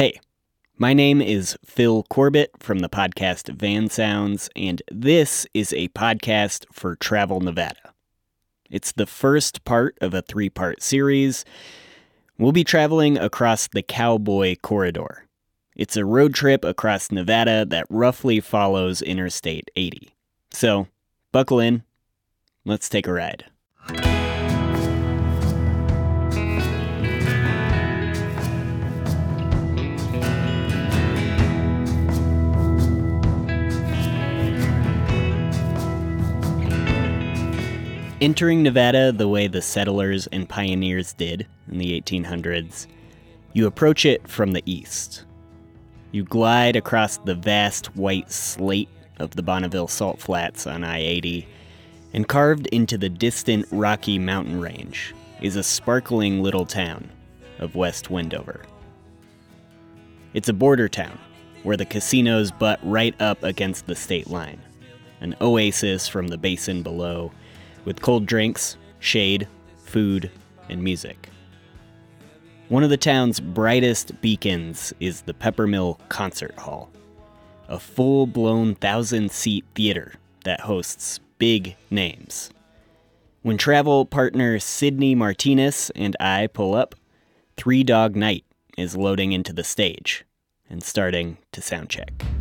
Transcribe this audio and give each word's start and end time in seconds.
Hey, 0.00 0.18
my 0.78 0.94
name 0.94 1.20
is 1.20 1.58
Phil 1.62 2.04
Corbett 2.04 2.52
from 2.58 2.78
the 2.78 2.88
podcast 2.88 3.54
Van 3.54 3.90
Sounds, 3.90 4.48
and 4.56 4.80
this 4.90 5.46
is 5.52 5.74
a 5.74 5.88
podcast 5.88 6.64
for 6.72 6.96
Travel 6.96 7.40
Nevada. 7.40 7.92
It's 8.70 8.92
the 8.92 9.04
first 9.04 9.62
part 9.66 9.98
of 10.00 10.14
a 10.14 10.22
three 10.22 10.48
part 10.48 10.82
series. 10.82 11.44
We'll 12.38 12.50
be 12.50 12.64
traveling 12.64 13.18
across 13.18 13.68
the 13.68 13.82
Cowboy 13.82 14.56
Corridor. 14.62 15.26
It's 15.76 15.98
a 15.98 16.06
road 16.06 16.32
trip 16.32 16.64
across 16.64 17.12
Nevada 17.12 17.66
that 17.66 17.84
roughly 17.90 18.40
follows 18.40 19.02
Interstate 19.02 19.70
80. 19.76 20.14
So, 20.50 20.88
buckle 21.30 21.60
in. 21.60 21.82
Let's 22.64 22.88
take 22.88 23.06
a 23.06 23.12
ride. 23.12 23.44
Entering 38.20 38.62
Nevada 38.62 39.12
the 39.12 39.28
way 39.28 39.46
the 39.46 39.62
settlers 39.62 40.26
and 40.26 40.46
pioneers 40.46 41.14
did 41.14 41.46
in 41.70 41.78
the 41.78 41.98
1800s, 41.98 42.86
you 43.54 43.66
approach 43.66 44.04
it 44.04 44.28
from 44.28 44.52
the 44.52 44.62
east. 44.66 45.24
You 46.12 46.24
glide 46.24 46.76
across 46.76 47.16
the 47.16 47.34
vast 47.34 47.96
white 47.96 48.30
slate 48.30 48.90
of 49.18 49.30
the 49.30 49.42
Bonneville 49.42 49.88
Salt 49.88 50.20
Flats 50.20 50.66
on 50.66 50.84
I 50.84 50.98
80, 50.98 51.48
and 52.12 52.28
carved 52.28 52.66
into 52.66 52.98
the 52.98 53.08
distant 53.08 53.64
Rocky 53.70 54.18
Mountain 54.18 54.60
Range 54.60 55.14
is 55.40 55.56
a 55.56 55.62
sparkling 55.62 56.42
little 56.42 56.66
town 56.66 57.08
of 57.58 57.74
West 57.74 58.10
Wendover. 58.10 58.60
It's 60.34 60.50
a 60.50 60.52
border 60.52 60.90
town 60.90 61.18
where 61.62 61.78
the 61.78 61.86
casinos 61.86 62.50
butt 62.50 62.80
right 62.82 63.18
up 63.18 63.42
against 63.42 63.86
the 63.86 63.96
state 63.96 64.28
line, 64.28 64.60
an 65.22 65.36
oasis 65.40 66.06
from 66.06 66.28
the 66.28 66.36
basin 66.36 66.82
below 66.82 67.32
with 67.84 68.02
cold 68.02 68.26
drinks, 68.26 68.76
shade, 68.98 69.48
food, 69.84 70.30
and 70.68 70.82
music. 70.82 71.28
One 72.68 72.84
of 72.84 72.90
the 72.90 72.96
town's 72.96 73.40
brightest 73.40 74.20
beacons 74.20 74.92
is 75.00 75.22
the 75.22 75.34
Peppermill 75.34 75.98
Concert 76.08 76.56
Hall, 76.56 76.90
a 77.68 77.80
full 77.80 78.26
blown 78.26 78.76
thousand 78.76 79.32
seat 79.32 79.64
theater 79.74 80.14
that 80.44 80.60
hosts 80.60 81.18
big 81.38 81.76
names. 81.90 82.50
When 83.42 83.56
travel 83.56 84.04
partner 84.04 84.58
Sydney 84.58 85.14
Martinez 85.14 85.90
and 85.96 86.14
I 86.20 86.46
pull 86.46 86.74
up, 86.74 86.94
Three 87.56 87.82
Dog 87.82 88.14
Night 88.14 88.44
is 88.78 88.96
loading 88.96 89.32
into 89.32 89.52
the 89.52 89.64
stage 89.64 90.24
and 90.68 90.82
starting 90.82 91.38
to 91.52 91.60
soundcheck. 91.60 92.10
Come 92.18 92.39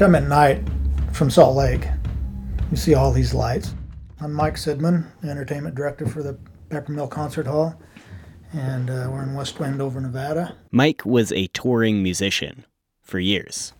come 0.00 0.14
at 0.14 0.22
night 0.22 0.66
from 1.12 1.28
Salt 1.28 1.54
Lake, 1.54 1.86
you 2.70 2.76
see 2.78 2.94
all 2.94 3.12
these 3.12 3.34
lights. 3.34 3.74
I'm 4.18 4.32
Mike 4.32 4.54
Sidman, 4.54 5.04
the 5.20 5.28
entertainment 5.28 5.74
director 5.74 6.06
for 6.06 6.22
the 6.22 6.38
Peppermill 6.70 7.10
Concert 7.10 7.46
Hall, 7.46 7.78
and 8.54 8.88
uh, 8.88 9.10
we're 9.12 9.24
in 9.24 9.34
West 9.34 9.60
Wendover, 9.60 10.00
Nevada. 10.00 10.56
Mike 10.70 11.04
was 11.04 11.32
a 11.32 11.48
touring 11.48 12.02
musician 12.02 12.64
for 13.02 13.18
years. 13.18 13.74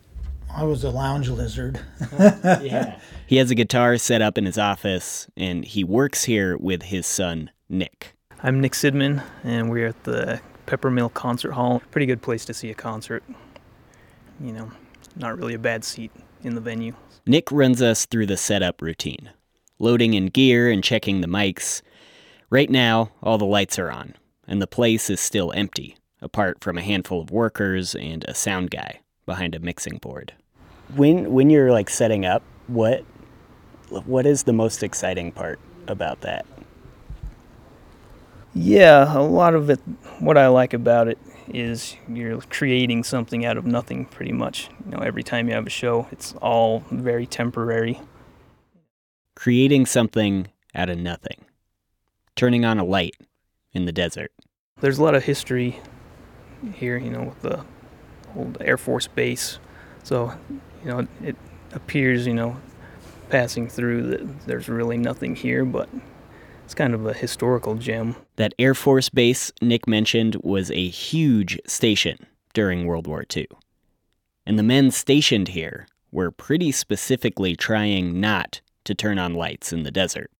I 0.55 0.65
was 0.65 0.85
a 0.85 0.91
lounge 0.91 1.31
lizard. 1.31 1.81
yeah. 2.19 2.99
He 3.27 3.37
has 3.37 3.51
a 3.51 3.55
guitar 3.55 3.97
set 3.97 4.21
up 4.21 4.37
in 4.37 4.45
his 4.45 4.59
office, 4.59 5.27
and 5.39 5.65
he 5.65 5.85
works 5.85 6.25
here 6.25 6.59
with 6.59 6.83
his 6.83 7.07
son, 7.07 7.51
Nick. 7.71 8.15
I'm 8.43 8.61
Nick 8.61 8.73
Sidman, 8.73 9.23
and 9.43 9.71
we're 9.71 9.87
at 9.87 10.05
the 10.05 10.43
Peppermill 10.67 11.15
Concert 11.15 11.53
Hall. 11.53 11.81
Pretty 11.91 12.05
good 12.05 12.21
place 12.21 12.45
to 12.45 12.53
see 12.53 12.69
a 12.69 12.75
concert. 12.75 13.23
You 14.39 14.53
know, 14.53 14.73
not 15.17 15.37
really 15.39 15.55
a 15.55 15.59
bad 15.59 15.85
seat 15.85 16.13
in 16.43 16.55
the 16.55 16.61
venue. 16.61 16.95
Nick 17.27 17.51
runs 17.53 17.83
us 17.83 18.07
through 18.07 18.27
the 18.27 18.37
setup 18.37 18.81
routine, 18.81 19.31
loading 19.79 20.15
in 20.15 20.27
gear 20.27 20.71
and 20.71 20.83
checking 20.83 21.21
the 21.21 21.27
mics. 21.27 21.83
Right 22.49 22.71
now, 22.71 23.11
all 23.23 23.39
the 23.39 23.45
lights 23.45 23.79
are 23.79 23.91
on, 23.91 24.15
and 24.47 24.61
the 24.61 24.67
place 24.67 25.11
is 25.11 25.21
still 25.21 25.53
empty, 25.53 25.97
apart 26.21 26.63
from 26.63 26.79
a 26.79 26.83
handful 26.83 27.21
of 27.21 27.31
workers 27.31 27.95
and 27.95 28.25
a 28.25 28.35
sound 28.35 28.71
guy 28.71 29.01
behind 29.27 29.55
a 29.55 29.61
mixing 29.61 29.99
board. 29.99 30.33
When 30.97 31.33
when 31.33 31.51
you're 31.51 31.71
like 31.71 31.89
setting 31.89 32.25
up, 32.25 32.43
what 32.67 33.05
what 33.89 34.27
is 34.27 34.45
the 34.45 34.53
most 34.53 34.83
exciting 34.83 35.31
part 35.33 35.61
about 35.87 36.23
that? 36.23 36.47
Yeah, 38.55 39.17
a 39.17 39.23
lot 39.23 39.55
of 39.55 39.71
it, 39.71 39.79
what 40.19 40.37
I 40.37 40.49
like 40.49 40.75
about 40.75 41.07
it 41.07 41.19
is 41.55 41.97
you're 42.09 42.41
creating 42.43 43.05
something 43.05 43.45
out 43.45 43.57
of 43.57 43.67
nothing 43.67 44.05
pretty 44.07 44.33
much. 44.33 44.69
You 44.85 44.93
know, 44.93 44.99
every 44.99 45.23
time 45.23 45.49
you 45.49 45.55
have 45.55 45.67
a 45.67 45.71
show, 45.71 46.09
it's 46.11 46.35
all 46.41 46.85
very 46.91 47.27
temporary. 47.27 48.01
Creating 49.35 49.87
something 49.87 50.49
out 50.75 50.89
of 50.89 50.99
nothing. 50.99 51.45
Turning 52.37 52.65
on 52.65 52.79
a 52.79 52.85
light 52.85 53.17
in 53.73 53.85
the 53.85 53.93
desert. 53.93 54.33
There's 54.81 54.99
a 54.99 55.03
lot 55.03 55.15
of 55.15 55.25
history 55.25 55.81
here, 56.75 56.97
you 56.97 57.11
know, 57.11 57.25
with 57.25 57.43
the 57.43 57.65
old 58.37 58.59
Air 58.61 58.77
Force 58.77 59.07
base. 59.07 59.59
So, 60.03 60.33
you 60.49 60.91
know, 60.91 61.07
it 61.23 61.37
appears, 61.73 62.27
you 62.27 62.35
know, 62.35 62.57
passing 63.29 63.69
through 63.69 64.03
that 64.03 64.47
there's 64.47 64.69
really 64.69 64.97
nothing 64.97 65.37
here, 65.37 65.65
but 65.65 65.89
it's 66.71 66.75
kind 66.77 66.95
of 66.95 67.05
a 67.05 67.13
historical 67.13 67.75
gem. 67.75 68.15
That 68.37 68.55
Air 68.57 68.77
Force 68.77 69.09
base 69.09 69.51
Nick 69.61 69.89
mentioned 69.89 70.37
was 70.37 70.71
a 70.71 70.87
huge 70.87 71.59
station 71.67 72.29
during 72.55 72.87
World 72.87 73.09
War 73.09 73.25
II. 73.37 73.49
And 74.47 74.57
the 74.57 74.63
men 74.63 74.93
stationed 74.93 75.49
here 75.49 75.89
were 76.13 76.31
pretty 76.31 76.71
specifically 76.71 77.57
trying 77.57 78.21
not 78.21 78.61
to 78.85 78.95
turn 78.95 79.19
on 79.19 79.35
lights 79.35 79.73
in 79.73 79.83
the 79.83 79.91
desert. 79.91 80.31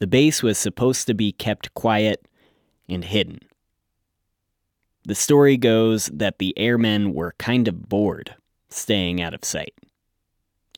The 0.00 0.08
base 0.08 0.42
was 0.42 0.58
supposed 0.58 1.06
to 1.06 1.14
be 1.14 1.30
kept 1.30 1.72
quiet 1.74 2.26
and 2.88 3.04
hidden. 3.04 3.38
The 5.04 5.14
story 5.14 5.56
goes 5.56 6.06
that 6.06 6.38
the 6.38 6.52
airmen 6.58 7.14
were 7.14 7.36
kind 7.38 7.68
of 7.68 7.88
bored 7.88 8.34
staying 8.70 9.22
out 9.22 9.34
of 9.34 9.44
sight. 9.44 9.74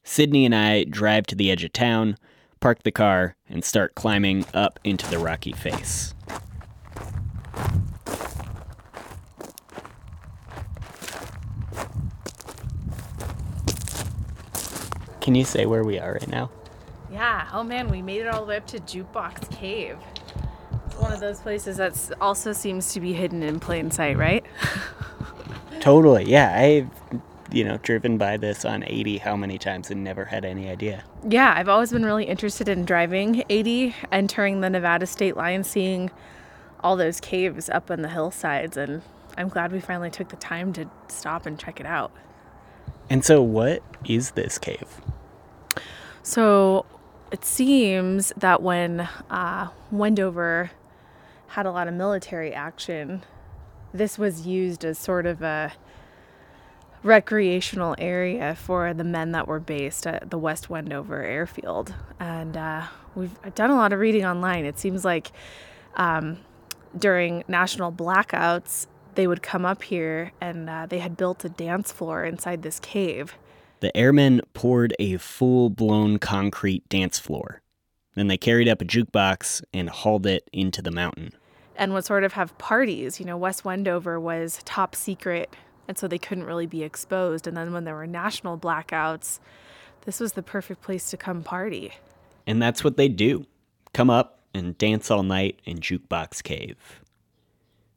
Sydney 0.04 0.44
and 0.44 0.54
I 0.54 0.84
drive 0.84 1.26
to 1.28 1.34
the 1.34 1.50
edge 1.50 1.64
of 1.64 1.72
town 1.72 2.18
park 2.62 2.84
the 2.84 2.92
car, 2.92 3.34
and 3.48 3.64
start 3.64 3.94
climbing 3.96 4.46
up 4.54 4.78
into 4.84 5.04
the 5.10 5.18
rocky 5.18 5.52
face. 5.52 6.14
Can 15.20 15.34
you 15.34 15.44
say 15.44 15.66
where 15.66 15.82
we 15.82 15.98
are 15.98 16.12
right 16.12 16.28
now? 16.28 16.50
Yeah. 17.10 17.48
Oh 17.52 17.64
man, 17.64 17.88
we 17.88 18.00
made 18.00 18.20
it 18.20 18.28
all 18.28 18.42
the 18.42 18.46
way 18.46 18.56
up 18.56 18.66
to 18.68 18.78
Jukebox 18.78 19.50
Cave. 19.50 19.98
It's 20.86 20.96
one 20.96 21.12
of 21.12 21.18
those 21.18 21.40
places 21.40 21.78
that 21.78 22.12
also 22.20 22.52
seems 22.52 22.92
to 22.94 23.00
be 23.00 23.12
hidden 23.12 23.42
in 23.42 23.58
plain 23.58 23.90
sight, 23.90 24.16
right? 24.16 24.44
totally. 25.80 26.30
Yeah, 26.30 26.56
I've 26.56 27.22
you 27.52 27.64
know, 27.64 27.76
driven 27.78 28.18
by 28.18 28.36
this 28.36 28.64
on 28.64 28.82
80 28.84 29.18
how 29.18 29.36
many 29.36 29.58
times 29.58 29.90
and 29.90 30.02
never 30.02 30.24
had 30.24 30.44
any 30.44 30.68
idea. 30.68 31.04
Yeah, 31.28 31.52
I've 31.56 31.68
always 31.68 31.92
been 31.92 32.04
really 32.04 32.24
interested 32.24 32.68
in 32.68 32.84
driving 32.84 33.44
80, 33.48 33.94
entering 34.10 34.60
the 34.60 34.70
Nevada 34.70 35.06
state 35.06 35.36
line, 35.36 35.64
seeing 35.64 36.10
all 36.80 36.96
those 36.96 37.20
caves 37.20 37.68
up 37.68 37.90
on 37.90 38.02
the 38.02 38.08
hillsides, 38.08 38.76
and 38.76 39.02
I'm 39.36 39.48
glad 39.48 39.72
we 39.72 39.80
finally 39.80 40.10
took 40.10 40.28
the 40.28 40.36
time 40.36 40.72
to 40.74 40.88
stop 41.08 41.46
and 41.46 41.58
check 41.58 41.78
it 41.78 41.86
out. 41.86 42.12
And 43.08 43.24
so, 43.24 43.42
what 43.42 43.82
is 44.04 44.32
this 44.32 44.58
cave? 44.58 45.00
So, 46.22 46.86
it 47.30 47.44
seems 47.44 48.32
that 48.36 48.62
when 48.62 49.08
uh, 49.30 49.68
Wendover 49.90 50.70
had 51.48 51.66
a 51.66 51.70
lot 51.70 51.88
of 51.88 51.94
military 51.94 52.52
action, 52.52 53.22
this 53.92 54.18
was 54.18 54.46
used 54.46 54.84
as 54.84 54.98
sort 54.98 55.26
of 55.26 55.42
a 55.42 55.72
recreational 57.02 57.94
area 57.98 58.54
for 58.54 58.94
the 58.94 59.04
men 59.04 59.32
that 59.32 59.48
were 59.48 59.60
based 59.60 60.06
at 60.06 60.30
the 60.30 60.38
West 60.38 60.70
Wendover 60.70 61.22
airfield. 61.22 61.94
And 62.20 62.56
uh, 62.56 62.86
we've 63.14 63.36
done 63.54 63.70
a 63.70 63.76
lot 63.76 63.92
of 63.92 63.98
reading 63.98 64.24
online. 64.24 64.64
It 64.64 64.78
seems 64.78 65.04
like 65.04 65.32
um, 65.96 66.38
during 66.96 67.44
national 67.48 67.92
blackouts, 67.92 68.86
they 69.14 69.26
would 69.26 69.42
come 69.42 69.64
up 69.64 69.82
here 69.82 70.32
and 70.40 70.70
uh, 70.70 70.86
they 70.86 70.98
had 70.98 71.16
built 71.16 71.44
a 71.44 71.48
dance 71.48 71.92
floor 71.92 72.24
inside 72.24 72.62
this 72.62 72.78
cave. 72.80 73.36
The 73.80 73.94
airmen 73.96 74.42
poured 74.54 74.94
a 74.98 75.16
full 75.16 75.68
blown 75.68 76.18
concrete 76.18 76.88
dance 76.88 77.18
floor. 77.18 77.60
Then 78.14 78.28
they 78.28 78.36
carried 78.36 78.68
up 78.68 78.80
a 78.80 78.84
jukebox 78.84 79.62
and 79.74 79.90
hauled 79.90 80.26
it 80.26 80.48
into 80.52 80.82
the 80.82 80.90
mountain. 80.90 81.32
And 81.74 81.92
would 81.94 82.04
sort 82.04 82.22
of 82.22 82.34
have 82.34 82.56
parties. 82.58 83.18
You 83.18 83.26
know, 83.26 83.36
West 83.36 83.64
Wendover 83.64 84.20
was 84.20 84.60
top 84.64 84.94
secret 84.94 85.56
and 85.88 85.98
so 85.98 86.08
they 86.08 86.18
couldn't 86.18 86.44
really 86.44 86.66
be 86.66 86.82
exposed. 86.82 87.46
And 87.46 87.56
then 87.56 87.72
when 87.72 87.84
there 87.84 87.94
were 87.94 88.06
national 88.06 88.58
blackouts, 88.58 89.38
this 90.04 90.20
was 90.20 90.32
the 90.32 90.42
perfect 90.42 90.82
place 90.82 91.10
to 91.10 91.16
come 91.16 91.42
party. 91.42 91.92
And 92.46 92.60
that's 92.60 92.82
what 92.82 92.96
they 92.96 93.08
do 93.08 93.46
come 93.92 94.10
up 94.10 94.40
and 94.54 94.76
dance 94.78 95.10
all 95.10 95.22
night 95.22 95.60
in 95.64 95.78
Jukebox 95.78 96.42
Cave. 96.42 97.02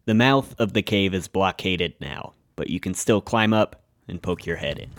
The 0.06 0.14
mouth 0.14 0.54
of 0.60 0.74
the 0.74 0.82
cave 0.82 1.14
is 1.14 1.28
blockaded 1.28 1.96
now, 2.00 2.34
but 2.56 2.70
you 2.70 2.80
can 2.80 2.94
still 2.94 3.22
climb 3.22 3.54
up 3.54 3.82
and 4.08 4.22
poke 4.22 4.46
your 4.46 4.58
head 4.58 4.78
in. 4.78 4.92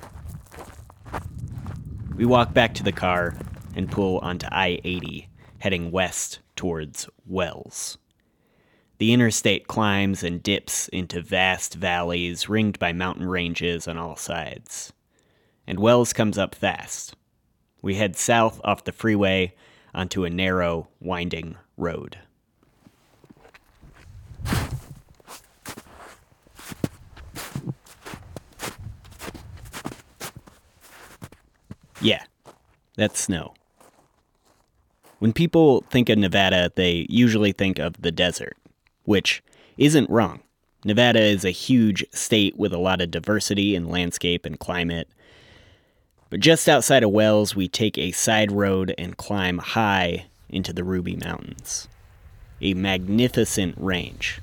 We 2.16 2.24
walk 2.24 2.54
back 2.54 2.74
to 2.74 2.82
the 2.82 2.92
car 2.92 3.36
and 3.74 3.90
pull 3.90 4.18
onto 4.18 4.46
I 4.50 4.80
80, 4.82 5.28
heading 5.58 5.90
west 5.90 6.40
towards 6.56 7.08
Wells. 7.26 7.98
The 8.98 9.12
interstate 9.12 9.66
climbs 9.66 10.22
and 10.22 10.42
dips 10.42 10.88
into 10.88 11.20
vast 11.20 11.74
valleys 11.74 12.48
ringed 12.48 12.78
by 12.78 12.92
mountain 12.92 13.28
ranges 13.28 13.86
on 13.86 13.98
all 13.98 14.16
sides. 14.16 14.92
And 15.66 15.78
Wells 15.78 16.14
comes 16.14 16.38
up 16.38 16.54
fast. 16.54 17.14
We 17.82 17.96
head 17.96 18.16
south 18.16 18.60
off 18.64 18.84
the 18.84 18.92
freeway 18.92 19.54
onto 19.94 20.24
a 20.24 20.30
narrow, 20.30 20.88
winding 20.98 21.56
road. 21.76 22.18
Yeah, 32.00 32.24
that's 32.96 33.20
snow. 33.20 33.54
When 35.18 35.32
people 35.32 35.82
think 35.90 36.08
of 36.08 36.18
Nevada, 36.18 36.70
they 36.76 37.06
usually 37.08 37.52
think 37.52 37.78
of 37.78 38.00
the 38.00 38.12
desert, 38.12 38.56
which 39.06 39.42
isn't 39.78 40.10
wrong. 40.10 40.40
Nevada 40.84 41.20
is 41.20 41.44
a 41.44 41.50
huge 41.50 42.04
state 42.12 42.56
with 42.56 42.72
a 42.72 42.78
lot 42.78 43.00
of 43.00 43.10
diversity 43.10 43.74
in 43.74 43.88
landscape 43.88 44.44
and 44.44 44.58
climate. 44.58 45.08
But 46.30 46.40
just 46.40 46.68
outside 46.68 47.02
of 47.02 47.10
Wells, 47.10 47.56
we 47.56 47.66
take 47.66 47.98
a 47.98 48.12
side 48.12 48.52
road 48.52 48.94
and 48.98 49.16
climb 49.16 49.58
high 49.58 50.26
into 50.48 50.72
the 50.72 50.84
Ruby 50.84 51.16
Mountains. 51.16 51.88
A 52.60 52.74
magnificent 52.74 53.74
range. 53.78 54.40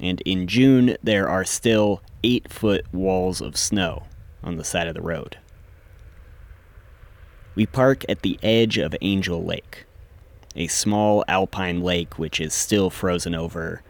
And 0.00 0.20
in 0.22 0.46
June, 0.46 0.96
there 1.02 1.28
are 1.28 1.44
still 1.44 2.02
eight 2.22 2.52
foot 2.52 2.84
walls 2.92 3.40
of 3.40 3.56
snow 3.56 4.04
on 4.42 4.56
the 4.56 4.64
side 4.64 4.88
of 4.88 4.94
the 4.94 5.02
road. 5.02 5.38
We 7.54 7.66
park 7.66 8.04
at 8.08 8.22
the 8.22 8.38
edge 8.42 8.78
of 8.78 8.94
Angel 9.00 9.42
Lake, 9.42 9.86
a 10.54 10.68
small 10.68 11.24
alpine 11.26 11.80
lake 11.80 12.18
which 12.18 12.40
is 12.40 12.54
still 12.54 12.90
frozen 12.90 13.34
over, 13.34 13.82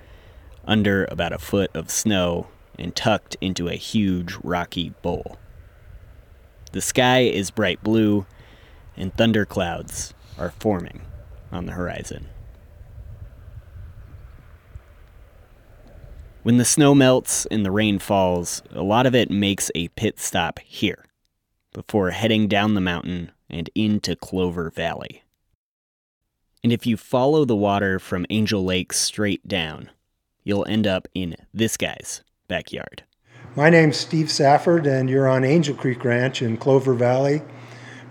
under 0.69 1.07
about 1.07 1.33
a 1.33 1.39
foot 1.39 1.71
of 1.75 1.91
snow, 1.91 2.47
and 2.79 2.95
tucked 2.95 3.37
into 3.41 3.69
a 3.69 3.75
huge 3.75 4.37
rocky 4.45 4.91
bowl. 5.03 5.37
The 6.71 6.81
sky 6.81 7.23
is 7.23 7.51
bright 7.51 7.83
blue, 7.83 8.27
and 8.97 9.13
thunderclouds 9.13 10.15
are 10.39 10.53
forming 10.61 11.01
on 11.51 11.67
the 11.67 11.73
horizon. 11.73 12.29
When 16.45 16.59
the 16.59 16.65
snow 16.65 16.95
melts 16.95 17.47
and 17.47 17.65
the 17.65 17.71
rain 17.71 17.99
falls, 17.99 18.63
a 18.71 18.83
lot 18.83 19.07
of 19.07 19.15
it 19.15 19.31
makes 19.31 19.71
a 19.75 19.89
pit 19.89 20.21
stop 20.21 20.61
here 20.61 21.05
before 21.73 22.11
heading 22.11 22.49
down 22.49 22.75
the 22.75 22.81
mountain 22.81 23.33
and 23.51 23.69
into 23.75 24.15
Clover 24.15 24.71
Valley. 24.71 25.25
And 26.63 26.73
if 26.73 26.87
you 26.87 26.97
follow 26.97 27.45
the 27.45 27.57
water 27.57 27.99
from 27.99 28.27
Angel 28.31 28.65
Lake 28.65 28.93
straight 28.93 29.47
down, 29.47 29.91
you'll 30.49 30.67
end 30.67 30.87
up 30.87 31.07
in 31.15 31.37
this 31.53 31.77
guy's 31.77 32.23
backyard. 32.49 33.05
My 33.55 33.69
name's 33.69 33.99
Steve 33.99 34.31
Safford, 34.31 34.87
and 34.87 35.11
you're 35.11 35.29
on 35.29 35.45
Angel 35.45 35.75
Creek 35.75 36.03
Ranch 36.03 36.41
in 36.41 36.57
Clover 36.57 36.95
Valley. 36.95 37.43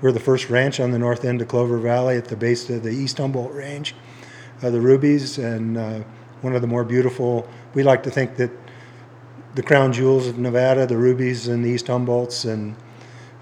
We're 0.02 0.12
the 0.12 0.20
first 0.20 0.48
ranch 0.48 0.80
on 0.80 0.92
the 0.92 1.00
north 1.00 1.26
end 1.26 1.42
of 1.42 1.48
Clover 1.48 1.80
Valley 1.80 2.16
at 2.16 2.26
the 2.26 2.36
base 2.36 2.70
of 2.70 2.84
the 2.84 2.92
East 2.92 3.18
Humboldt 3.18 3.54
Range, 3.54 3.96
uh, 4.62 4.70
the 4.70 4.80
Rubies, 4.80 5.40
and 5.40 5.80
uh, 5.80 6.04
one 6.42 6.54
of 6.54 6.62
the 6.62 6.68
more 6.68 6.84
beautiful. 6.84 7.50
We 7.74 7.82
like 7.82 8.04
to 8.04 8.12
think 8.12 8.36
that 8.36 8.52
the 9.56 9.64
crown 9.64 9.92
jewels 9.92 10.28
of 10.28 10.38
Nevada, 10.38 10.86
the 10.86 10.98
Rubies 10.98 11.48
and 11.48 11.66
the 11.66 11.70
East 11.70 11.88
Humboldts, 11.88 12.48
and 12.48 12.76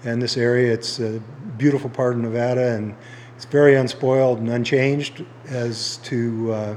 and 0.04 0.22
this 0.22 0.38
area. 0.38 0.72
It's 0.72 1.00
a 1.00 1.20
beautiful 1.58 1.90
part 1.90 2.14
of 2.14 2.20
Nevada, 2.20 2.74
and 2.74 2.94
it's 3.34 3.44
very 3.44 3.74
unspoiled 3.74 4.38
and 4.38 4.48
unchanged 4.48 5.22
as 5.48 5.98
to, 6.04 6.52
uh, 6.52 6.76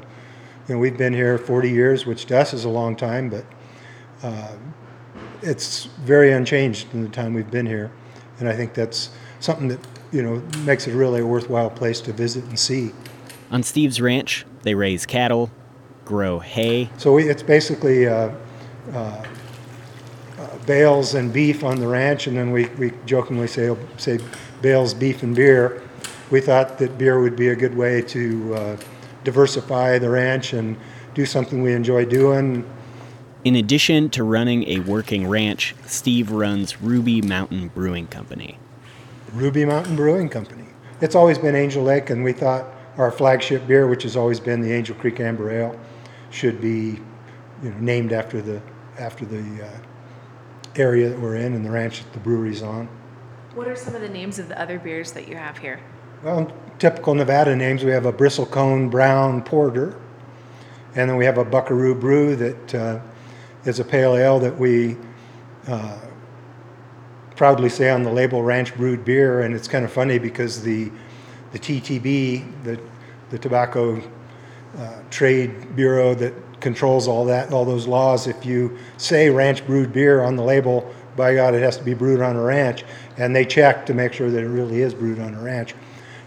you 0.70 0.76
know, 0.76 0.80
we've 0.80 0.98
been 0.98 1.14
here 1.14 1.40
40 1.40 1.72
years, 1.72 2.06
which 2.06 2.26
to 2.28 2.38
us 2.38 2.54
is 2.54 2.64
a 2.64 2.70
long 2.70 2.96
time, 2.96 3.30
but 3.30 3.44
uh, 4.22 4.56
it's 5.42 5.86
very 5.86 6.32
unchanged 6.32 6.94
in 6.94 7.02
the 7.02 7.10
time 7.10 7.34
we've 7.34 7.50
been 7.50 7.66
here. 7.66 7.92
And 8.40 8.48
I 8.48 8.56
think 8.56 8.76
that's 8.76 9.10
something 9.40 9.68
that, 9.70 9.80
you 10.12 10.22
know, 10.22 10.44
makes 10.60 10.88
it 10.88 10.94
really 10.94 11.22
a 11.22 11.26
worthwhile 11.26 11.72
place 11.72 12.00
to 12.02 12.14
visit 12.14 12.44
and 12.46 12.60
see. 12.60 12.92
On 13.50 13.64
Steve's 13.64 14.00
ranch, 14.00 14.46
they 14.62 14.76
raise 14.76 15.08
cattle, 15.08 15.50
grow 16.06 16.38
hay. 16.38 16.92
So 16.98 17.14
we, 17.14 17.28
it's 17.28 17.42
basically 17.42 18.08
uh, 18.08 18.32
uh, 18.94 19.26
bales 20.68 21.16
and 21.16 21.34
beef 21.34 21.64
on 21.64 21.80
the 21.80 21.88
ranch, 21.88 22.28
and 22.28 22.38
then 22.38 22.52
we, 22.52 22.68
we 22.78 22.92
jokingly 23.08 23.48
say, 23.48 23.76
say 23.98 24.20
bales, 24.62 24.94
beef, 24.94 25.24
and 25.24 25.36
beer. 25.36 25.82
We 26.30 26.42
thought 26.42 26.78
that 26.78 27.00
beer 27.00 27.20
would 27.20 27.36
be 27.36 27.50
a 27.50 27.56
good 27.56 27.76
way 27.76 28.04
to 28.04 28.54
uh, 28.54 28.78
diversify 29.24 30.00
the 30.00 30.10
ranch 30.10 30.54
and 30.54 30.78
do 31.14 31.26
something 31.26 31.62
we 31.62 31.74
enjoy 31.74 32.06
doing. 32.06 32.70
In 33.44 33.56
addition 33.56 34.10
to 34.12 34.24
running 34.24 34.68
a 34.68 34.80
working 34.80 35.28
ranch, 35.28 35.76
Steve 35.86 36.32
runs 36.32 36.82
Ruby 36.82 37.22
Mountain 37.22 37.70
Brewing 37.70 38.08
Company. 38.08 38.58
Ruby 39.34 39.66
Mountain 39.66 39.96
Brewing 39.96 40.30
Company. 40.30 40.66
It's 41.02 41.16
always 41.16 41.38
been 41.38 41.56
Angel 41.56 41.84
Lake, 41.84 42.10
and 42.10 42.24
we 42.24 42.34
thought 42.34 42.66
our 42.98 43.12
flagship 43.12 43.66
beer, 43.66 43.88
which 43.88 44.04
has 44.04 44.18
always 44.18 44.40
been 44.40 44.62
the 44.62 44.72
Angel 44.74 44.96
Creek 44.96 45.20
Amber 45.22 45.50
Ale, 45.52 45.80
should 46.32 46.60
be 46.60 47.00
you 47.64 47.70
know, 47.70 47.78
named 47.80 48.12
after 48.12 48.42
the 48.42 48.62
after 48.98 49.26
the 49.26 49.66
uh, 49.66 49.80
area 50.76 51.10
that 51.10 51.20
we're 51.20 51.38
in 51.38 51.54
and 51.54 51.66
the 51.66 51.72
ranch 51.72 52.04
that 52.04 52.12
the 52.12 52.20
brewery's 52.20 52.62
on. 52.62 52.88
What 53.56 53.68
are 53.68 53.76
some 53.76 53.96
of 53.96 54.02
the 54.02 54.10
names 54.10 54.40
of 54.40 54.50
the 54.50 54.60
other 54.62 54.78
beers 54.78 55.14
that 55.14 55.28
you 55.28 55.36
have 55.36 55.58
here? 55.58 55.80
Well, 56.22 56.52
typical 56.80 57.14
Nevada 57.14 57.56
names, 57.56 57.84
we 57.84 57.92
have 57.92 58.06
a 58.06 58.14
bristlecone 58.14 58.90
brown 58.90 59.44
porter, 59.44 59.96
and 60.96 61.10
then 61.10 61.18
we 61.18 61.26
have 61.26 61.38
a 61.38 61.46
buckaroo 61.46 61.94
brew 61.94 62.36
that 62.38 62.76
uh, 62.76 63.00
is 63.66 63.80
a 63.80 63.86
pale 63.86 64.16
ale 64.16 64.40
that 64.40 64.58
we 64.58 64.98
uh, 65.68 66.00
proudly 67.36 67.70
say 67.70 67.90
on 67.90 68.04
the 68.04 68.12
label 68.12 68.42
ranch 68.42 68.76
brewed 68.76 69.04
beer, 69.06 69.42
and 69.42 69.54
it's 69.54 69.68
kind 69.68 69.86
of 69.86 69.92
funny 69.92 70.18
because 70.18 70.64
the 70.64 70.92
the 71.52 71.60
TTB, 71.60 72.64
the 72.64 72.80
the 73.30 73.38
tobacco 73.38 74.02
uh, 74.78 75.02
trade 75.10 75.76
bureau 75.76 76.14
that 76.16 76.34
controls 76.62 77.08
all 77.08 77.26
that, 77.26 77.52
all 77.52 77.66
those 77.66 77.88
laws. 77.88 78.28
If 78.28 78.46
you 78.46 78.78
say 78.98 79.30
ranch 79.30 79.66
brewed 79.66 79.92
beer 79.92 80.24
on 80.24 80.36
the 80.36 80.44
label, 80.44 80.94
by 81.16 81.36
God, 81.36 81.54
it 81.54 81.62
has 81.62 81.78
to 81.78 81.84
be 81.84 81.94
brewed 81.94 82.22
on 82.22 82.36
a 82.36 82.42
ranch, 82.42 82.86
and 83.18 83.36
they 83.36 83.46
check 83.46 83.86
to 83.88 83.94
make 83.94 84.14
sure 84.14 84.30
that 84.32 84.42
it 84.42 84.48
really 84.48 84.82
is 84.82 84.94
brewed 84.94 85.20
on 85.20 85.34
a 85.36 85.42
ranch. 85.42 85.76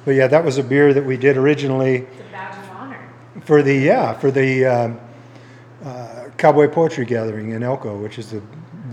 But 0.04 0.12
yeah, 0.12 0.26
that 0.26 0.44
was 0.44 0.58
a 0.58 0.64
beer 0.64 0.92
that 0.92 1.04
we 1.04 1.16
did 1.16 1.36
originally. 1.36 1.96
It's 1.96 2.20
a 2.20 2.32
badge 2.32 2.58
of 2.58 2.70
honor. 2.70 3.12
For 3.44 3.62
the 3.62 3.74
yeah, 3.74 4.12
for 4.14 4.30
the 4.30 4.66
um, 4.66 5.00
uh, 5.84 6.24
Cowboy 6.36 6.68
Poetry 6.68 7.04
Gathering 7.04 7.52
in 7.52 7.62
Elko, 7.62 7.96
which 7.96 8.18
is 8.18 8.30
the 8.30 8.42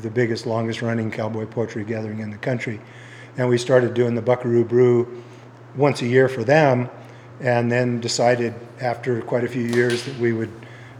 the 0.02 0.10
biggest, 0.10 0.46
longest 0.46 0.82
running 0.82 1.12
cowboy 1.12 1.46
poetry 1.46 1.84
gathering 1.84 2.20
in 2.20 2.32
the 2.32 2.38
country, 2.38 2.80
and 3.38 3.50
we 3.50 3.58
started 3.58 3.94
doing 3.94 4.16
the 4.16 4.22
Buckaroo 4.22 4.64
Brew 4.64 5.24
once 5.76 6.02
a 6.02 6.08
year 6.08 6.30
for 6.30 6.44
them, 6.44 6.90
and 7.40 7.72
then 7.72 8.00
decided 8.00 8.54
after 8.82 9.22
quite 9.22 9.44
a 9.44 9.48
few 9.48 9.64
years 9.64 10.06
that 10.06 10.18
we 10.20 10.34
would 10.34 10.52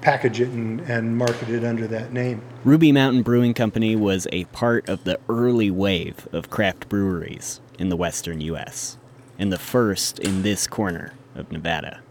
package 0.02 0.40
it 0.40 0.50
and, 0.50 0.80
and 0.82 1.18
market 1.18 1.50
it 1.50 1.64
under 1.64 1.86
that 1.88 2.14
name. 2.14 2.42
Ruby 2.64 2.92
Mountain 2.92 3.24
Brewing 3.24 3.54
Company 3.54 3.96
was 3.96 4.28
a 4.32 4.46
part 4.46 4.88
of 4.88 5.04
the 5.04 5.20
early 5.28 5.70
wave 5.70 6.28
of 6.32 6.50
craft 6.50 6.88
breweries 6.88 7.60
in 7.78 7.90
the 7.90 7.98
western 7.98 8.40
U.S., 8.42 8.98
and 9.40 9.52
the 9.52 9.58
first 9.58 10.20
in 10.20 10.44
this 10.44 10.68
corner 10.68 11.14
of 11.34 11.52
Nevada. 11.52 12.02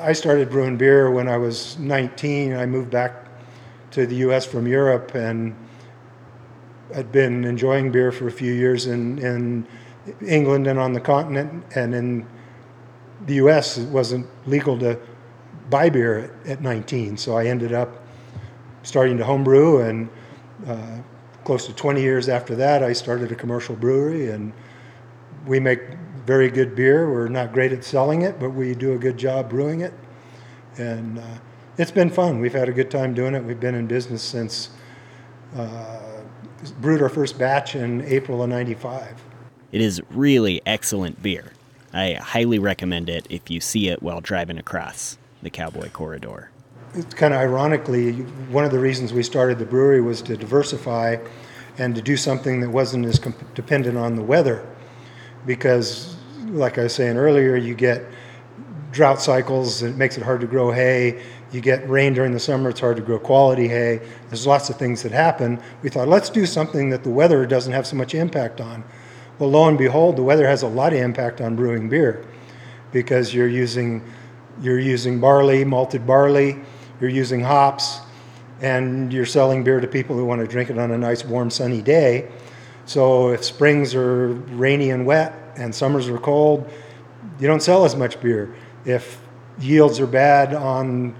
I 0.00 0.12
started 0.12 0.50
brewing 0.50 0.76
beer 0.76 1.10
when 1.10 1.28
I 1.28 1.36
was 1.36 1.78
19. 1.78 2.52
I 2.52 2.66
moved 2.66 2.90
back 2.90 3.28
to 3.92 4.06
the 4.06 4.16
U.S. 4.16 4.44
from 4.44 4.66
Europe 4.66 5.14
and 5.14 5.56
I'd 6.94 7.10
been 7.10 7.44
enjoying 7.44 7.90
beer 7.90 8.12
for 8.12 8.28
a 8.28 8.32
few 8.32 8.52
years 8.52 8.86
in, 8.86 9.18
in 9.18 9.66
England 10.24 10.66
and 10.66 10.78
on 10.78 10.92
the 10.92 11.00
continent. 11.00 11.64
And 11.74 11.94
in 11.94 12.26
the 13.26 13.34
U.S., 13.36 13.78
it 13.78 13.88
wasn't 13.88 14.26
legal 14.46 14.78
to 14.80 14.98
buy 15.70 15.88
beer 15.88 16.30
at, 16.44 16.50
at 16.50 16.62
19. 16.62 17.16
So 17.16 17.36
I 17.36 17.46
ended 17.46 17.72
up 17.72 18.02
starting 18.82 19.18
to 19.18 19.24
homebrew, 19.24 19.80
and 19.80 20.08
uh, 20.66 20.98
close 21.44 21.66
to 21.66 21.74
20 21.74 22.00
years 22.00 22.28
after 22.28 22.54
that, 22.54 22.84
I 22.84 22.92
started 22.92 23.32
a 23.32 23.34
commercial 23.34 23.74
brewery, 23.74 24.30
and 24.30 24.52
we 25.44 25.58
make 25.58 25.80
very 26.26 26.50
good 26.50 26.74
beer. 26.74 27.10
We're 27.10 27.28
not 27.28 27.52
great 27.52 27.72
at 27.72 27.84
selling 27.84 28.22
it, 28.22 28.38
but 28.38 28.50
we 28.50 28.74
do 28.74 28.92
a 28.92 28.98
good 28.98 29.16
job 29.16 29.48
brewing 29.48 29.80
it, 29.80 29.94
and 30.76 31.18
uh, 31.18 31.38
it's 31.78 31.90
been 31.90 32.10
fun. 32.10 32.40
We've 32.40 32.52
had 32.52 32.68
a 32.68 32.72
good 32.72 32.90
time 32.90 33.14
doing 33.14 33.34
it. 33.34 33.44
We've 33.44 33.60
been 33.60 33.74
in 33.74 33.86
business 33.86 34.22
since 34.22 34.70
uh, 35.56 36.00
brewed 36.80 37.00
our 37.00 37.08
first 37.08 37.38
batch 37.38 37.74
in 37.74 38.02
April 38.02 38.42
of 38.42 38.50
'95. 38.50 39.22
It 39.72 39.80
is 39.80 40.00
really 40.10 40.62
excellent 40.66 41.22
beer, 41.22 41.52
I 41.96 42.12
highly 42.14 42.58
recommend 42.58 43.08
it 43.08 43.26
if 43.30 43.50
you 43.50 43.58
see 43.58 43.88
it 43.88 44.02
while 44.02 44.20
driving 44.20 44.58
across 44.58 45.16
the 45.42 45.48
Cowboy 45.48 45.88
Corridor. 45.88 46.50
It's 46.92 47.14
kind 47.14 47.32
of 47.32 47.40
ironically, 47.40 48.12
one 48.50 48.66
of 48.66 48.70
the 48.70 48.78
reasons 48.78 49.14
we 49.14 49.22
started 49.22 49.58
the 49.58 49.64
brewery 49.64 50.02
was 50.02 50.20
to 50.22 50.36
diversify 50.36 51.16
and 51.78 51.94
to 51.94 52.02
do 52.02 52.18
something 52.18 52.60
that 52.60 52.68
wasn't 52.68 53.06
as 53.06 53.18
comp- 53.18 53.54
dependent 53.54 53.96
on 53.96 54.14
the 54.14 54.22
weather. 54.22 54.66
Because, 55.46 56.15
like 56.48 56.78
I 56.78 56.84
was 56.84 56.94
saying 56.94 57.16
earlier, 57.16 57.56
you 57.56 57.74
get 57.74 58.04
drought 58.92 59.20
cycles, 59.20 59.82
it 59.82 59.96
makes 59.96 60.16
it 60.16 60.22
hard 60.22 60.40
to 60.40 60.46
grow 60.46 60.70
hay. 60.70 61.22
You 61.52 61.60
get 61.60 61.88
rain 61.88 62.14
during 62.14 62.32
the 62.32 62.40
summer, 62.40 62.70
it's 62.70 62.80
hard 62.80 62.96
to 62.96 63.02
grow 63.02 63.18
quality 63.18 63.68
hay. 63.68 64.00
There's 64.28 64.46
lots 64.46 64.70
of 64.70 64.76
things 64.76 65.02
that 65.02 65.12
happen. 65.12 65.60
We 65.82 65.90
thought, 65.90 66.08
let's 66.08 66.30
do 66.30 66.46
something 66.46 66.90
that 66.90 67.04
the 67.04 67.10
weather 67.10 67.46
doesn't 67.46 67.72
have 67.72 67.86
so 67.86 67.96
much 67.96 68.14
impact 68.14 68.60
on. 68.60 68.84
Well, 69.38 69.50
lo 69.50 69.68
and 69.68 69.76
behold, 69.76 70.16
the 70.16 70.22
weather 70.22 70.46
has 70.46 70.62
a 70.62 70.68
lot 70.68 70.92
of 70.92 70.98
impact 70.98 71.40
on 71.40 71.56
brewing 71.56 71.88
beer 71.88 72.24
because 72.92 73.34
you're 73.34 73.48
using 73.48 74.02
you're 74.62 74.80
using 74.80 75.20
barley, 75.20 75.64
malted 75.66 76.06
barley, 76.06 76.56
you're 76.98 77.10
using 77.10 77.42
hops, 77.42 78.00
and 78.62 79.12
you're 79.12 79.26
selling 79.26 79.62
beer 79.62 79.80
to 79.80 79.86
people 79.86 80.16
who 80.16 80.24
want 80.24 80.40
to 80.40 80.46
drink 80.46 80.70
it 80.70 80.78
on 80.78 80.90
a 80.92 80.96
nice, 80.96 81.22
warm, 81.22 81.50
sunny 81.50 81.82
day. 81.82 82.30
So 82.86 83.32
if 83.32 83.44
springs 83.44 83.94
are 83.94 84.28
rainy 84.28 84.88
and 84.88 85.04
wet 85.04 85.45
and 85.56 85.74
summers 85.74 86.08
are 86.08 86.18
cold, 86.18 86.70
you 87.40 87.46
don't 87.46 87.62
sell 87.62 87.84
as 87.84 87.96
much 87.96 88.20
beer. 88.20 88.54
If 88.84 89.20
yields 89.58 90.00
are 90.00 90.06
bad 90.06 90.54
on 90.54 91.14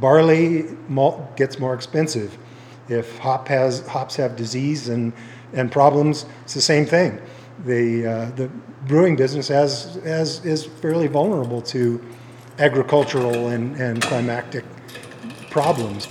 barley, 0.00 0.64
malt 0.88 1.36
gets 1.36 1.58
more 1.58 1.74
expensive. 1.74 2.36
If 2.88 3.18
hop 3.18 3.48
has 3.48 3.86
hops 3.86 4.16
have 4.16 4.36
disease 4.36 4.88
and 4.88 5.12
and 5.52 5.70
problems, 5.70 6.24
it's 6.44 6.54
the 6.54 6.62
same 6.62 6.86
thing. 6.86 7.20
The 7.64 8.06
uh, 8.06 8.30
the 8.36 8.50
brewing 8.86 9.16
business 9.16 9.48
has, 9.48 9.98
has 10.04 10.44
is 10.44 10.64
fairly 10.64 11.06
vulnerable 11.06 11.62
to 11.62 12.04
agricultural 12.58 13.48
and, 13.48 13.76
and 13.76 14.02
climatic 14.02 14.64
problems. 15.50 16.08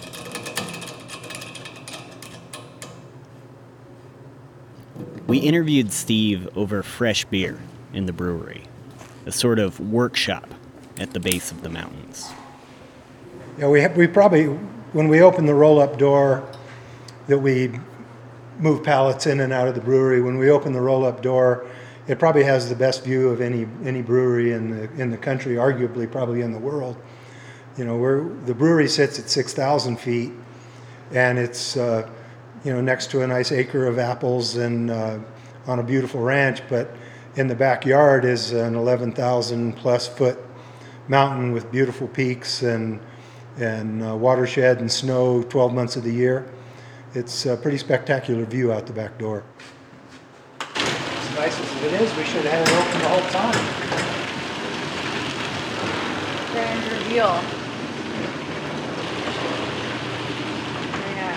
We 5.27 5.37
interviewed 5.37 5.91
Steve 5.93 6.49
over 6.57 6.83
fresh 6.83 7.25
beer 7.25 7.57
in 7.93 8.05
the 8.05 8.13
brewery, 8.13 8.63
a 9.25 9.31
sort 9.31 9.59
of 9.59 9.79
workshop 9.79 10.53
at 10.99 11.11
the 11.13 11.19
base 11.19 11.51
of 11.51 11.61
the 11.61 11.69
mountains. 11.69 12.29
Yeah, 13.57 13.67
we 13.67 13.81
have, 13.81 13.95
we 13.97 14.07
probably 14.07 14.45
when 14.93 15.07
we 15.07 15.21
open 15.21 15.45
the 15.45 15.53
roll-up 15.53 15.97
door 15.97 16.47
that 17.27 17.37
we 17.37 17.71
move 18.59 18.83
pallets 18.83 19.25
in 19.25 19.39
and 19.39 19.53
out 19.53 19.67
of 19.67 19.75
the 19.75 19.81
brewery. 19.81 20.21
When 20.21 20.37
we 20.37 20.49
open 20.49 20.73
the 20.73 20.81
roll-up 20.81 21.21
door, 21.21 21.65
it 22.07 22.19
probably 22.19 22.43
has 22.43 22.69
the 22.69 22.75
best 22.75 23.03
view 23.03 23.29
of 23.29 23.41
any 23.41 23.67
any 23.83 24.01
brewery 24.01 24.51
in 24.51 24.69
the 24.69 24.91
in 25.01 25.11
the 25.11 25.17
country, 25.17 25.55
arguably 25.55 26.11
probably 26.11 26.41
in 26.41 26.51
the 26.51 26.59
world. 26.59 26.97
You 27.77 27.85
know, 27.85 27.97
where 27.97 28.23
the 28.45 28.53
brewery 28.53 28.87
sits 28.87 29.19
at 29.19 29.29
six 29.29 29.53
thousand 29.53 29.97
feet, 29.99 30.31
and 31.11 31.39
it's 31.39 31.77
uh, 31.77 32.09
you 32.63 32.73
know 32.73 32.81
next 32.81 33.11
to 33.11 33.21
a 33.21 33.27
nice 33.27 33.51
acre 33.51 33.87
of 33.87 33.99
apples 33.99 34.55
and 34.55 34.91
uh, 34.91 35.19
on 35.67 35.79
a 35.79 35.83
beautiful 35.83 36.21
ranch, 36.21 36.61
but 36.69 36.91
in 37.35 37.47
the 37.47 37.55
backyard 37.55 38.25
is 38.25 38.51
an 38.51 38.75
eleven 38.75 39.11
thousand 39.11 39.73
plus 39.73 40.07
foot 40.07 40.37
mountain 41.07 41.51
with 41.51 41.71
beautiful 41.71 42.07
peaks 42.07 42.61
and 42.61 42.99
and 43.57 44.03
uh, 44.03 44.15
watershed 44.15 44.79
and 44.79 44.91
snow 44.91 45.43
12 45.43 45.73
months 45.73 45.95
of 45.97 46.03
the 46.03 46.11
year. 46.11 46.49
It's 47.13 47.45
a 47.45 47.57
pretty 47.57 47.77
spectacular 47.77 48.45
view 48.45 48.71
out 48.71 48.87
the 48.87 48.93
back 48.93 49.17
door. 49.17 49.43
As 50.59 51.35
nice 51.35 51.59
as 51.59 51.83
it 51.83 52.01
is, 52.01 52.15
we 52.15 52.23
should 52.23 52.45
have 52.45 52.65
had 52.65 52.67
it 52.67 52.73
open 52.73 53.01
the 53.01 53.09
whole 53.09 53.29
time. 53.29 53.59
Grand 56.53 56.91
reveal. 56.93 57.43
Yeah. 61.17 61.35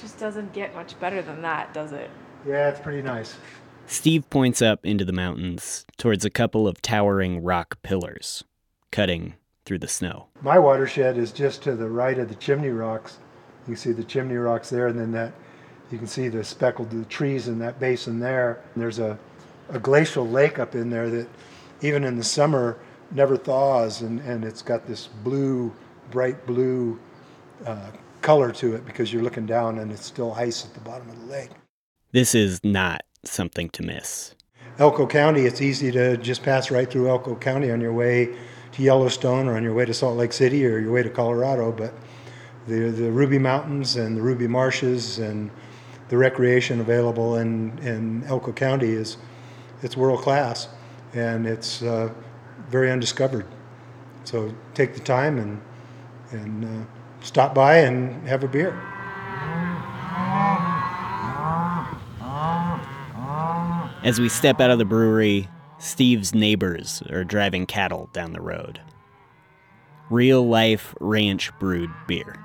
Just 0.00 0.18
doesn't 0.18 0.52
get 0.52 0.74
much 0.74 0.98
better 0.98 1.22
than 1.22 1.40
that, 1.42 1.72
does 1.72 1.92
it? 1.92 2.10
Yeah, 2.44 2.68
it's 2.68 2.80
pretty 2.80 3.02
nice. 3.02 3.36
Steve 3.86 4.28
points 4.30 4.62
up 4.62 4.84
into 4.84 5.04
the 5.04 5.12
mountains 5.12 5.84
towards 5.98 6.24
a 6.24 6.30
couple 6.30 6.66
of 6.66 6.80
towering 6.82 7.42
rock 7.42 7.78
pillars, 7.82 8.44
cutting 8.90 9.34
through 9.64 9.78
the 9.78 9.88
snow. 9.88 10.28
My 10.40 10.58
watershed 10.58 11.18
is 11.18 11.32
just 11.32 11.62
to 11.64 11.74
the 11.74 11.88
right 11.88 12.18
of 12.18 12.28
the 12.28 12.34
chimney 12.34 12.70
rocks. 12.70 13.18
You 13.68 13.76
see 13.76 13.92
the 13.92 14.04
chimney 14.04 14.36
rocks 14.36 14.70
there, 14.70 14.88
and 14.88 14.98
then 14.98 15.12
that 15.12 15.32
you 15.90 15.98
can 15.98 16.06
see 16.06 16.28
the 16.28 16.42
speckled 16.42 16.90
the 16.90 17.04
trees 17.04 17.48
in 17.48 17.58
that 17.60 17.78
basin 17.78 18.18
there. 18.18 18.62
And 18.74 18.82
there's 18.82 18.98
a, 18.98 19.18
a 19.68 19.78
glacial 19.78 20.26
lake 20.26 20.58
up 20.58 20.74
in 20.74 20.90
there 20.90 21.10
that 21.10 21.28
even 21.82 22.04
in 22.04 22.16
the 22.16 22.24
summer 22.24 22.78
never 23.10 23.36
thaws, 23.36 24.00
and, 24.00 24.20
and 24.20 24.44
it's 24.44 24.62
got 24.62 24.86
this 24.86 25.06
blue, 25.06 25.72
bright 26.10 26.46
blue 26.46 26.98
uh, 27.66 27.90
color 28.22 28.52
to 28.52 28.74
it 28.74 28.86
because 28.86 29.12
you're 29.12 29.22
looking 29.22 29.46
down 29.46 29.78
and 29.78 29.92
it's 29.92 30.06
still 30.06 30.32
ice 30.32 30.64
at 30.64 30.74
the 30.74 30.80
bottom 30.80 31.08
of 31.10 31.20
the 31.20 31.26
lake. 31.26 31.50
This 32.12 32.34
is 32.34 32.60
not 32.64 33.02
something 33.24 33.68
to 33.70 33.82
miss. 33.82 34.34
Elko 34.78 35.06
County, 35.06 35.42
it's 35.42 35.60
easy 35.60 35.92
to 35.92 36.16
just 36.16 36.42
pass 36.42 36.70
right 36.70 36.90
through 36.90 37.08
Elko 37.08 37.36
County 37.36 37.70
on 37.70 37.80
your 37.80 37.92
way 37.92 38.34
to 38.72 38.82
Yellowstone 38.82 39.46
or 39.46 39.56
on 39.56 39.62
your 39.62 39.74
way 39.74 39.84
to 39.84 39.92
Salt 39.92 40.16
Lake 40.16 40.32
City 40.32 40.66
or 40.66 40.78
your 40.78 40.92
way 40.92 41.02
to 41.02 41.10
Colorado, 41.10 41.72
but 41.72 41.92
the, 42.66 42.90
the 42.90 43.10
Ruby 43.10 43.38
Mountains 43.38 43.96
and 43.96 44.16
the 44.16 44.22
Ruby 44.22 44.46
Marshes 44.46 45.18
and 45.18 45.50
the 46.08 46.16
recreation 46.16 46.80
available 46.80 47.36
in, 47.36 47.78
in 47.78 48.24
Elko 48.24 48.52
County 48.52 48.90
is 48.90 49.18
it's 49.82 49.96
world 49.96 50.20
class 50.20 50.68
and 51.14 51.46
it's 51.46 51.82
uh, 51.82 52.12
very 52.68 52.90
undiscovered. 52.90 53.46
So 54.24 54.54
take 54.74 54.94
the 54.94 55.00
time 55.00 55.38
and, 55.38 55.60
and 56.30 56.64
uh, 56.64 56.86
stop 57.20 57.54
by 57.54 57.78
and 57.78 58.26
have 58.26 58.44
a 58.44 58.48
beer. 58.48 58.91
As 64.04 64.18
we 64.18 64.28
step 64.28 64.60
out 64.60 64.72
of 64.72 64.78
the 64.78 64.84
brewery, 64.84 65.48
Steve's 65.78 66.34
neighbors 66.34 67.04
are 67.08 67.22
driving 67.22 67.66
cattle 67.66 68.10
down 68.12 68.32
the 68.32 68.40
road. 68.40 68.80
Real 70.10 70.44
life 70.44 70.92
ranch 70.98 71.56
brewed 71.60 71.90
beer. 72.08 72.36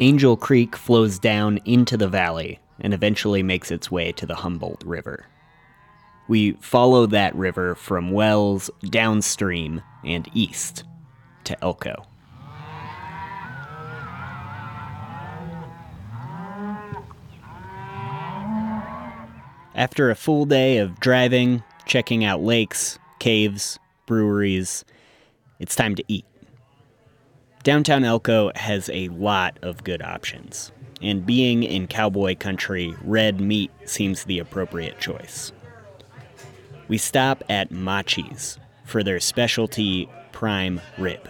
Angel 0.00 0.36
Creek 0.36 0.76
flows 0.76 1.18
down 1.18 1.60
into 1.64 1.96
the 1.96 2.08
valley 2.08 2.58
and 2.78 2.92
eventually 2.92 3.42
makes 3.42 3.70
its 3.70 3.90
way 3.90 4.12
to 4.12 4.26
the 4.26 4.34
Humboldt 4.34 4.84
River. 4.84 5.24
We 6.26 6.52
follow 6.52 7.06
that 7.06 7.34
river 7.34 7.74
from 7.74 8.10
Wells 8.10 8.70
downstream 8.84 9.82
and 10.04 10.28
east 10.34 10.84
to 11.44 11.62
Elko. 11.62 12.06
After 19.74 20.08
a 20.08 20.14
full 20.14 20.46
day 20.46 20.78
of 20.78 21.00
driving, 21.00 21.62
checking 21.84 22.24
out 22.24 22.40
lakes, 22.40 22.98
caves, 23.18 23.78
breweries, 24.06 24.84
it's 25.58 25.74
time 25.74 25.94
to 25.96 26.04
eat. 26.08 26.24
Downtown 27.64 28.04
Elko 28.04 28.52
has 28.54 28.88
a 28.90 29.08
lot 29.08 29.58
of 29.62 29.82
good 29.84 30.00
options, 30.00 30.70
and 31.02 31.26
being 31.26 31.62
in 31.62 31.86
cowboy 31.86 32.36
country, 32.36 32.94
red 33.02 33.40
meat 33.40 33.70
seems 33.84 34.24
the 34.24 34.38
appropriate 34.38 35.00
choice. 35.00 35.50
We 36.88 36.98
stop 36.98 37.42
at 37.48 37.70
Machi's 37.70 38.58
for 38.84 39.02
their 39.02 39.20
specialty 39.20 40.08
prime 40.32 40.80
rib. 40.98 41.28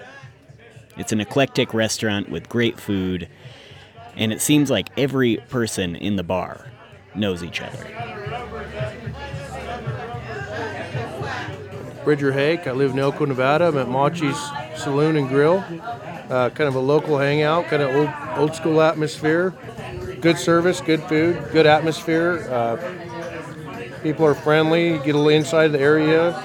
It's 0.96 1.12
an 1.12 1.20
eclectic 1.20 1.74
restaurant 1.74 2.28
with 2.30 2.48
great 2.48 2.78
food, 2.80 3.28
and 4.16 4.32
it 4.32 4.40
seems 4.40 4.70
like 4.70 4.88
every 4.96 5.36
person 5.48 5.96
in 5.96 6.16
the 6.16 6.22
bar 6.22 6.70
knows 7.14 7.42
each 7.42 7.60
other. 7.60 7.78
Bridger 12.04 12.32
Hake. 12.32 12.66
I 12.66 12.72
live 12.72 12.92
in 12.92 12.98
Elko, 12.98 13.24
Nevada. 13.24 13.68
I'm 13.68 13.78
at 13.78 13.88
Machi's 13.88 14.38
Saloon 14.76 15.16
and 15.16 15.28
Grill. 15.28 15.64
Uh, 16.28 16.50
kind 16.50 16.68
of 16.68 16.74
a 16.74 16.80
local 16.80 17.18
hangout, 17.18 17.66
kind 17.66 17.82
of 17.82 17.94
old, 17.94 18.10
old 18.38 18.54
school 18.54 18.82
atmosphere. 18.82 19.54
Good 20.20 20.38
service, 20.38 20.80
good 20.80 21.02
food, 21.04 21.48
good 21.52 21.66
atmosphere. 21.66 22.46
Uh, 22.50 22.76
people 24.04 24.26
are 24.26 24.34
friendly. 24.34 24.90
You 24.90 24.98
get 24.98 25.14
a 25.14 25.18
little 25.18 25.30
inside 25.30 25.68
the 25.68 25.80
area. 25.80 26.36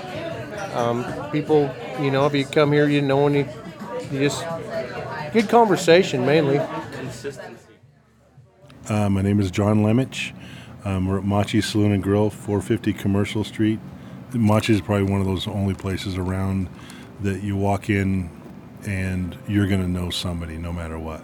Um, 0.73 1.05
people, 1.29 1.69
you 1.99 2.09
know, 2.09 2.25
if 2.25 2.33
you 2.33 2.45
come 2.45 2.71
here, 2.71 2.87
you 2.87 3.01
know, 3.01 3.27
any, 3.27 3.45
you, 4.11 4.19
just 4.19 4.45
good 5.33 5.49
conversation 5.49 6.25
mainly. 6.25 6.57
Uh, 8.87 9.09
my 9.09 9.21
name 9.21 9.41
is 9.41 9.51
John 9.51 9.83
Lemich. 9.83 10.33
Um, 10.85 11.05
we're 11.05 11.17
at 11.17 11.25
Machi 11.25 11.59
Saloon 11.59 11.91
and 11.91 12.01
Grill, 12.01 12.29
450 12.29 12.93
Commercial 12.93 13.43
Street. 13.43 13.79
Machi 14.33 14.73
is 14.73 14.81
probably 14.81 15.11
one 15.11 15.19
of 15.19 15.27
those 15.27 15.45
only 15.45 15.73
places 15.73 16.17
around 16.17 16.69
that 17.19 17.43
you 17.43 17.57
walk 17.57 17.89
in 17.89 18.29
and 18.85 19.37
you're 19.49 19.67
going 19.67 19.81
to 19.81 19.87
know 19.89 20.09
somebody 20.09 20.57
no 20.57 20.71
matter 20.71 20.97
what. 20.97 21.21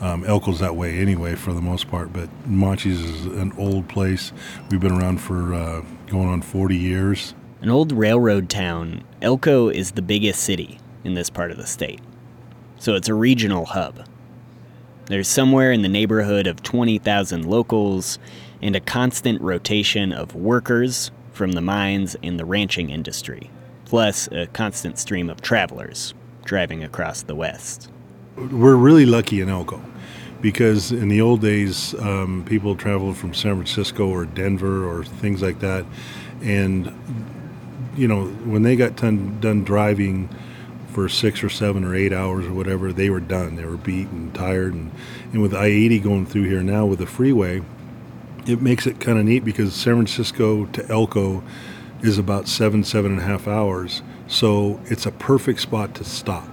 Um, 0.00 0.24
Elko's 0.24 0.60
that 0.60 0.76
way 0.76 0.98
anyway, 0.98 1.34
for 1.34 1.52
the 1.52 1.60
most 1.60 1.90
part. 1.90 2.12
But 2.12 2.30
Machi's 2.46 3.00
is 3.00 3.26
an 3.26 3.52
old 3.58 3.88
place. 3.88 4.32
We've 4.70 4.80
been 4.80 4.92
around 4.92 5.18
for 5.18 5.54
uh, 5.54 5.82
going 6.06 6.28
on 6.28 6.42
40 6.42 6.76
years. 6.76 7.34
An 7.60 7.68
old 7.68 7.92
railroad 7.92 8.48
town, 8.48 9.04
Elko 9.20 9.68
is 9.68 9.92
the 9.92 10.02
biggest 10.02 10.40
city 10.40 10.78
in 11.04 11.14
this 11.14 11.28
part 11.28 11.50
of 11.50 11.58
the 11.58 11.66
state. 11.66 12.00
So 12.78 12.94
it's 12.94 13.08
a 13.08 13.14
regional 13.14 13.66
hub. 13.66 14.06
There's 15.06 15.28
somewhere 15.28 15.72
in 15.72 15.82
the 15.82 15.88
neighborhood 15.88 16.46
of 16.46 16.62
20,000 16.62 17.44
locals 17.44 18.18
and 18.62 18.74
a 18.74 18.80
constant 18.80 19.40
rotation 19.42 20.12
of 20.12 20.34
workers 20.34 21.10
from 21.32 21.52
the 21.52 21.60
mines 21.60 22.16
and 22.22 22.38
the 22.38 22.44
ranching 22.44 22.90
industry, 22.90 23.50
plus 23.84 24.28
a 24.32 24.46
constant 24.46 24.98
stream 24.98 25.28
of 25.28 25.42
travelers 25.42 26.14
driving 26.44 26.82
across 26.82 27.22
the 27.22 27.34
West. 27.34 27.90
We're 28.48 28.76
really 28.76 29.04
lucky 29.04 29.40
in 29.42 29.50
Elko 29.50 29.82
because 30.40 30.92
in 30.92 31.08
the 31.08 31.20
old 31.20 31.42
days, 31.42 31.94
um, 32.00 32.44
people 32.46 32.74
traveled 32.74 33.16
from 33.16 33.34
San 33.34 33.54
Francisco 33.54 34.08
or 34.08 34.24
Denver 34.24 34.88
or 34.88 35.04
things 35.04 35.42
like 35.42 35.60
that. 35.60 35.84
And, 36.42 36.90
you 37.96 38.08
know, 38.08 38.26
when 38.26 38.62
they 38.62 38.76
got 38.76 38.96
done, 38.96 39.38
done 39.40 39.62
driving 39.64 40.30
for 40.88 41.08
six 41.08 41.44
or 41.44 41.50
seven 41.50 41.84
or 41.84 41.94
eight 41.94 42.12
hours 42.12 42.46
or 42.46 42.54
whatever, 42.54 42.92
they 42.92 43.10
were 43.10 43.20
done. 43.20 43.56
They 43.56 43.66
were 43.66 43.76
beat 43.76 44.08
and 44.08 44.34
tired. 44.34 44.72
And, 44.72 44.90
and 45.32 45.42
with 45.42 45.54
I 45.54 45.66
80 45.66 46.00
going 46.00 46.26
through 46.26 46.44
here 46.44 46.62
now 46.62 46.86
with 46.86 46.98
the 46.98 47.06
freeway, 47.06 47.62
it 48.46 48.62
makes 48.62 48.86
it 48.86 49.00
kind 49.00 49.18
of 49.18 49.26
neat 49.26 49.44
because 49.44 49.74
San 49.74 49.94
Francisco 49.94 50.64
to 50.66 50.88
Elko 50.88 51.42
is 52.02 52.16
about 52.16 52.48
seven, 52.48 52.82
seven 52.84 53.12
and 53.12 53.20
a 53.20 53.24
half 53.24 53.46
hours. 53.46 54.02
So 54.26 54.80
it's 54.86 55.04
a 55.04 55.12
perfect 55.12 55.60
spot 55.60 55.94
to 55.96 56.04
stop. 56.04 56.49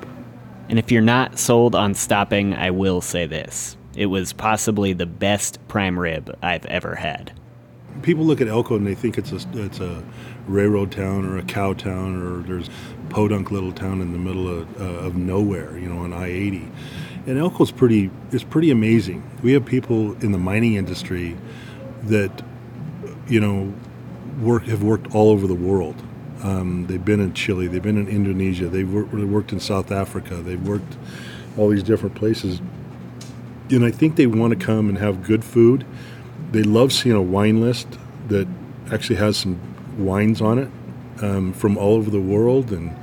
And 0.70 0.78
if 0.78 0.92
you're 0.92 1.02
not 1.02 1.40
sold 1.40 1.76
on 1.76 1.94
stopping, 1.94 2.54
I 2.54 2.72
will 2.72 3.02
say 3.02 3.26
this. 3.26 3.78
It 3.96 4.08
was 4.08 4.34
possibly 4.34 4.94
the 4.94 5.06
best 5.06 5.66
prime 5.68 5.98
rib 5.98 6.38
I've 6.42 6.66
ever 6.66 6.96
had. 6.96 7.32
People 8.04 8.26
look 8.26 8.42
at 8.42 8.48
Elko 8.48 8.76
and 8.76 8.86
they 8.86 8.94
think 8.94 9.18
it's 9.18 9.32
a, 9.32 9.40
it's 9.54 9.80
a 9.80 10.04
railroad 10.48 10.92
town 10.92 11.26
or 11.26 11.38
a 11.38 11.44
cow 11.44 11.74
town 11.74 12.22
or 12.22 12.44
there's 12.44 12.70
podunk 13.10 13.50
little 13.50 13.72
town 13.72 14.02
in 14.02 14.12
the 14.12 14.20
middle 14.20 14.48
of, 14.48 14.82
uh, 14.82 14.84
of 14.84 15.16
nowhere, 15.16 15.78
you 15.78 15.90
know, 15.90 16.04
on 16.04 16.14
I-80. 16.14 16.70
And 17.26 17.38
Elko's 17.38 17.72
pretty, 17.72 18.12
it's 18.32 18.44
pretty 18.44 18.72
amazing. 18.72 19.24
We 19.42 19.54
have 19.54 19.66
people 19.66 20.14
in 20.24 20.32
the 20.32 20.38
mining 20.38 20.76
industry 20.76 21.38
that, 22.04 22.44
you 23.28 23.40
know, 23.40 23.74
work 24.42 24.64
have 24.66 24.84
worked 24.84 25.16
all 25.16 25.30
over 25.32 25.48
the 25.48 25.56
world. 25.56 25.96
Um, 26.44 26.86
they've 26.88 27.04
been 27.04 27.20
in 27.20 27.34
Chile, 27.34 27.68
they've 27.68 27.82
been 27.82 27.98
in 27.98 28.08
Indonesia, 28.08 28.68
they've 28.68 28.92
worked, 28.92 29.14
worked 29.14 29.52
in 29.52 29.60
South 29.60 29.92
Africa, 29.92 30.36
they've 30.36 30.62
worked 30.68 30.96
all 31.58 31.70
these 31.70 31.84
different 31.84 32.16
places. 32.16 32.62
And 33.70 33.84
I 33.84 33.92
think 33.92 34.16
they 34.16 34.28
want 34.28 34.58
to 34.58 34.66
come 34.66 34.88
and 34.88 34.98
have 34.98 35.24
good 35.24 35.44
food. 35.44 35.86
They 36.52 36.64
love 36.64 36.94
seeing 36.94 37.16
a 37.16 37.22
wine 37.22 37.60
list 37.60 37.88
that 38.28 38.48
actually 38.92 39.18
has 39.18 39.38
some 39.38 39.60
wines 39.98 40.42
on 40.42 40.60
it 40.60 40.70
um, 41.22 41.54
from 41.54 41.78
all 41.78 41.96
over 41.96 42.10
the 42.10 42.22
world. 42.22 42.72
And, 42.72 42.96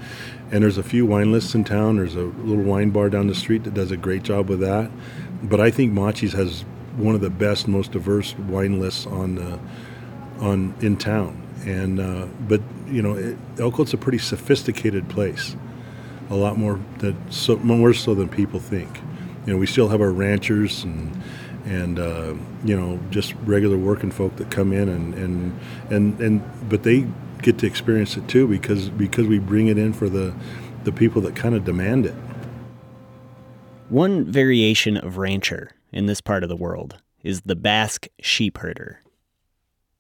and 0.51 0.63
there's 0.63 0.79
a 0.79 0.83
few 0.83 1.05
wine 1.05 1.33
lists 1.33 1.55
in 1.55 1.65
town. 1.65 1.97
There's 1.97 2.15
a 2.15 2.23
little 2.23 2.65
wine 2.65 2.91
bar 2.91 3.11
down 3.11 3.27
the 3.27 3.35
street 3.35 3.65
that 3.65 3.75
does 3.75 3.91
a 3.91 3.97
great 3.97 4.23
job 4.23 4.49
with 4.49 4.61
that. 4.61 4.91
But 5.43 5.61
I 5.61 5.71
think 5.71 5.93
Machi's 5.93 6.33
has 6.33 6.63
one 6.97 7.15
of 7.15 7.21
the 7.21 7.31
best, 7.31 7.67
most 7.67 7.93
diverse 7.93 8.39
wine 8.39 8.81
lists 8.81 9.07
on 9.07 9.35
the, 9.35 9.59
on 10.41 10.75
in 10.81 10.97
town. 10.97 11.44
And 11.65 12.01
uh, 12.01 12.27
but 12.49 12.61
you 12.87 13.03
know, 13.03 13.15
it, 13.15 13.37
Elko's 13.57 13.95
a 13.95 13.97
pretty 13.97 14.19
sophisticated 14.19 15.09
place, 15.09 15.57
a 16.31 16.35
lot 16.35 16.59
more 16.59 16.81
that 16.99 17.15
so 17.31 17.57
more 17.57 17.95
so 17.95 18.15
than 18.15 18.29
people 18.29 18.61
think. 18.61 19.01
You 19.47 19.53
know, 19.53 19.59
we 19.59 19.67
still 19.67 19.89
have 19.89 20.01
our 20.01 20.11
ranchers 20.11 20.85
and 20.85 21.23
and 21.65 21.99
uh, 21.99 22.35
you 22.65 22.77
know 22.77 23.01
just 23.11 23.35
regular 23.45 23.79
working 23.79 24.11
folk 24.11 24.37
that 24.37 24.51
come 24.51 24.73
in 24.73 24.89
and 24.89 25.15
and 25.15 25.61
and 25.91 26.21
and 26.21 26.69
but 26.69 26.83
they 26.83 27.07
get 27.43 27.59
to 27.59 27.67
experience 27.67 28.17
it 28.17 28.27
too 28.29 28.47
because 28.47 28.89
because 28.91 29.27
we 29.27 29.39
bring 29.39 29.69
it 29.69 29.79
in 29.79 29.93
for 29.93 30.09
the 30.09 30.35
the 30.85 30.93
people 30.93 31.23
that 31.23 31.35
kind 31.35 31.55
of 31.55 31.65
demand 31.65 32.07
it. 32.07 32.15
One 33.89 34.25
variation 34.25 34.97
of 34.97 35.19
rancher 35.19 35.71
in 35.93 36.07
this 36.07 36.21
part 36.21 36.43
of 36.43 36.49
the 36.49 36.57
world 36.57 36.99
is 37.23 37.43
the 37.43 37.57
Basque 37.57 38.09
sheep 38.21 38.59
herder. 38.59 39.01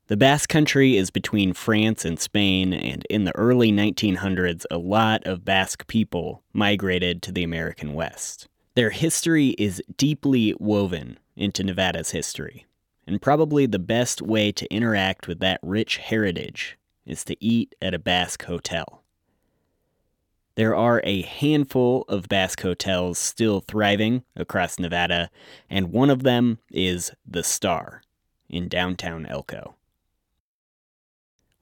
The 0.06 0.18
Basque 0.18 0.50
Country 0.50 0.98
is 0.98 1.10
between 1.10 1.54
France 1.54 2.04
and 2.04 2.20
Spain, 2.20 2.74
and 2.74 3.06
in 3.08 3.24
the 3.24 3.34
early 3.34 3.72
1900s, 3.72 4.66
a 4.70 4.76
lot 4.76 5.26
of 5.26 5.46
Basque 5.46 5.86
people 5.86 6.42
migrated 6.52 7.22
to 7.22 7.32
the 7.32 7.42
American 7.42 7.94
West. 7.94 8.46
Their 8.74 8.90
history 8.90 9.54
is 9.56 9.82
deeply 9.96 10.54
woven 10.58 11.18
into 11.36 11.64
Nevada's 11.64 12.10
history, 12.10 12.66
and 13.06 13.22
probably 13.22 13.64
the 13.64 13.78
best 13.78 14.20
way 14.20 14.52
to 14.52 14.70
interact 14.70 15.26
with 15.26 15.40
that 15.40 15.58
rich 15.62 15.96
heritage 15.96 16.76
is 17.06 17.24
to 17.24 17.42
eat 17.42 17.74
at 17.80 17.94
a 17.94 17.98
Basque 17.98 18.44
hotel. 18.44 19.02
There 20.54 20.76
are 20.76 21.00
a 21.02 21.22
handful 21.22 22.04
of 22.10 22.28
Basque 22.28 22.60
hotels 22.60 23.18
still 23.18 23.60
thriving 23.60 24.22
across 24.36 24.78
Nevada, 24.78 25.30
and 25.70 25.92
one 25.92 26.10
of 26.10 26.24
them 26.24 26.58
is 26.70 27.10
The 27.26 27.42
Star 27.42 28.02
in 28.50 28.68
downtown 28.68 29.24
Elko. 29.24 29.76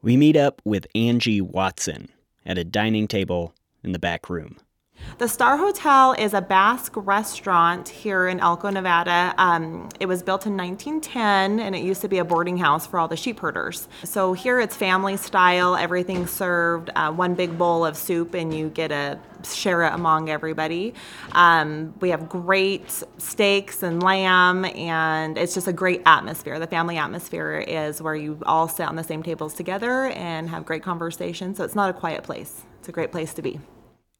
We 0.05 0.17
meet 0.17 0.37
up 0.37 0.61
with 0.65 0.89
Angie 0.97 1.41
Watson 1.41 2.09
at 2.45 2.59
a 2.59 2.65
dining 2.65 3.07
table 3.07 3.55
in 3.85 3.93
the 3.93 4.01
back 4.01 4.29
room. 4.29 4.57
The 5.23 5.29
Star 5.29 5.57
Hotel 5.57 6.15
is 6.15 6.35
a 6.35 6.41
Basque 6.41 6.95
restaurant 6.97 7.89
here 7.89 8.27
in 8.27 8.41
Elko, 8.41 8.71
Nevada. 8.71 9.33
Um, 9.39 9.89
it 10.01 10.07
was 10.07 10.21
built 10.21 10.47
in 10.47 10.57
1910 10.57 11.61
and 11.61 11.77
it 11.77 11.85
used 11.85 12.01
to 12.01 12.09
be 12.09 12.19
a 12.19 12.25
boarding 12.25 12.57
house 12.57 12.89
for 12.89 12.99
all 12.99 13.07
the 13.07 13.17
sheep 13.17 13.39
herders. 13.39 13.87
So 14.03 14.33
here 14.33 14.59
it's 14.59 14.75
family 14.75 15.17
style, 15.17 15.77
everything 15.77 16.27
served, 16.27 16.91
uh, 16.97 17.13
one 17.13 17.35
big 17.35 17.57
bowl 17.57 17.87
of 17.87 17.97
soup, 17.97 18.35
and 18.35 18.53
you 18.53 18.69
get 18.71 18.89
to 18.89 19.21
share 19.45 19.85
it 19.85 19.93
among 19.93 20.29
everybody. 20.29 20.93
Um, 21.31 21.95
we 22.01 22.09
have 22.11 22.29
great 22.29 22.91
steaks 23.19 23.85
and 23.85 24.03
lamb, 24.03 24.65
and 24.65 25.39
it's 25.39 25.55
just 25.55 25.69
a 25.69 25.73
great 25.73 26.03
atmosphere. 26.05 26.59
The 26.59 26.67
family 26.67 26.97
atmosphere 26.97 27.65
is 27.65 28.03
where 28.03 28.17
you 28.17 28.39
all 28.45 28.67
sit 28.67 28.89
on 28.89 28.97
the 28.97 29.05
same 29.05 29.23
tables 29.23 29.55
together 29.55 30.07
and 30.07 30.49
have 30.49 30.65
great 30.65 30.83
conversation. 30.83 31.55
So 31.55 31.63
it's 31.63 31.77
not 31.77 31.91
a 31.91 31.93
quiet 31.93 32.25
place, 32.25 32.63
it's 32.81 32.89
a 32.89 32.93
great 32.93 33.13
place 33.13 33.35
to 33.35 33.43
be. 33.43 33.61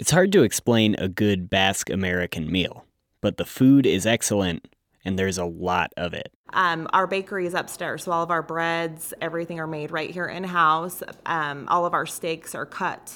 It's 0.03 0.11
hard 0.11 0.33
to 0.33 0.43
explain 0.43 0.97
a 0.99 1.09
good 1.09 1.49
Basque 1.49 1.89
American 1.89 2.51
meal, 2.51 2.87
but 3.21 3.37
the 3.37 3.45
food 3.45 3.87
is 3.87 4.05
excellent 4.05 4.67
and 5.05 5.17
there's 5.17 5.39
a 5.39 5.45
lot 5.45 5.93
of 5.97 6.13
it. 6.13 6.33
Um, 6.53 6.89
our 6.93 7.07
bakery 7.07 7.47
is 7.47 7.55
upstairs, 7.55 8.03
so 8.03 8.11
all 8.11 8.25
of 8.25 8.33
our 8.33 8.43
breads, 8.43 9.15
everything 9.21 9.61
are 9.61 9.69
made 9.69 9.93
right 9.93 10.11
here 10.11 10.27
in 10.27 10.43
house. 10.43 11.05
Um, 11.25 11.69
all 11.69 11.87
of 11.87 11.95
our 11.95 12.05
steaks 12.05 12.53
are 12.53 12.67
cut 12.67 13.15